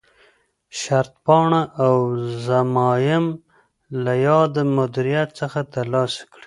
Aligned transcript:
شرطپاڼه 0.79 1.61
او 1.83 1.95
ضمایم 2.47 3.25
له 4.03 4.13
یاد 4.27 4.53
مدیریت 4.77 5.29
څخه 5.39 5.59
ترلاسه 5.73 6.21
کړي. 6.31 6.39